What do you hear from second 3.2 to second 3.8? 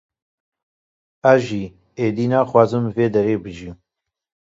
bijîm